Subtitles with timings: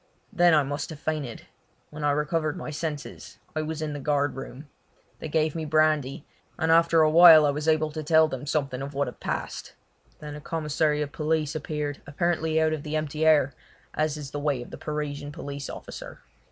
[0.33, 1.43] Then I must have fainted.
[1.91, 4.67] When I recovered my senses I was in the guard room.
[5.19, 6.25] They gave me brandy,
[6.57, 9.73] and after a while I was able to tell them something of what had passed.
[10.17, 13.53] Then a commissary of police appeared, apparently out of the empty air,
[13.93, 16.21] as is the way of the Parisian police officer.